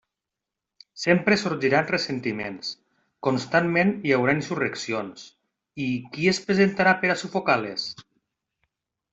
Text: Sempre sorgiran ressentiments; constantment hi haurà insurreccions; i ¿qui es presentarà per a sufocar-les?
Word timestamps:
Sempre 1.01 1.35
sorgiran 1.41 1.91
ressentiments; 1.95 2.71
constantment 3.29 3.93
hi 4.09 4.15
haurà 4.17 4.35
insurreccions; 4.39 5.27
i 5.89 5.91
¿qui 6.17 6.33
es 6.35 6.43
presentarà 6.51 6.99
per 7.05 7.13
a 7.17 7.21
sufocar-les? 7.25 7.89